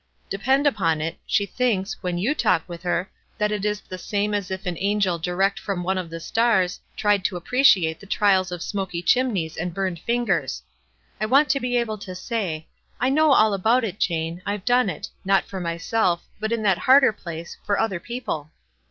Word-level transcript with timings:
Depend 0.31 0.65
upon 0.65 0.99
it, 0.99 1.19
she 1.27 1.45
thinks, 1.45 1.95
when 2.01 2.17
you 2.17 2.33
talk 2.33 2.67
with 2.67 2.81
her, 2.81 3.11
that 3.37 3.51
it 3.51 3.63
is 3.63 3.81
the 3.81 3.99
same 3.99 4.33
as 4.33 4.49
if 4.49 4.65
an 4.65 4.75
angel 4.79 5.19
direct 5.19 5.59
from 5.59 5.83
one 5.83 5.99
of 5.99 6.09
the 6.09 6.19
stars 6.19 6.79
tried 6.97 7.23
to 7.23 7.37
appreciate 7.37 7.99
the 7.99 8.07
trials 8.07 8.51
of 8.51 8.63
smoky 8.63 9.03
chimneys 9.03 9.55
and 9.57 9.75
burned 9.75 10.01
lingers. 10.07 10.63
I 11.19 11.27
want 11.27 11.49
to 11.49 11.59
be 11.59 11.77
able 11.77 11.99
to 11.99 12.15
say, 12.15 12.57
f 12.57 12.63
I 12.99 13.09
know 13.11 13.31
all 13.31 13.53
about 13.53 13.83
it, 13.83 13.99
Jane. 13.99 14.41
I've 14.43 14.65
done 14.65 14.89
it— 14.89 15.07
not 15.33 15.45
for 15.45 15.59
myself, 15.59 16.25
but 16.39 16.51
in 16.51 16.63
that 16.63 16.79
harder 16.79 17.13
place, 17.13 17.55
for 17.63 17.79
other 17.79 17.99
people.' 17.99 18.49